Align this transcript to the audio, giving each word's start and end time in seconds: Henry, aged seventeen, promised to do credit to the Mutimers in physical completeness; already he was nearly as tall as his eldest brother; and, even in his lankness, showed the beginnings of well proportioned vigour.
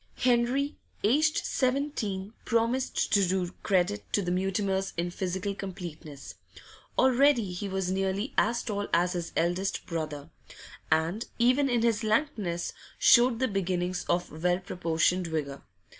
Henry, 0.17 0.79
aged 1.03 1.45
seventeen, 1.45 2.33
promised 2.43 3.13
to 3.13 3.23
do 3.27 3.51
credit 3.61 4.03
to 4.13 4.23
the 4.23 4.31
Mutimers 4.31 4.93
in 4.97 5.11
physical 5.11 5.53
completeness; 5.53 6.33
already 6.97 7.51
he 7.53 7.69
was 7.69 7.91
nearly 7.91 8.33
as 8.35 8.63
tall 8.63 8.87
as 8.95 9.13
his 9.13 9.31
eldest 9.37 9.85
brother; 9.85 10.31
and, 10.91 11.27
even 11.37 11.69
in 11.69 11.83
his 11.83 12.03
lankness, 12.03 12.73
showed 12.97 13.37
the 13.37 13.47
beginnings 13.47 14.03
of 14.09 14.41
well 14.43 14.57
proportioned 14.57 15.27
vigour. 15.27 15.61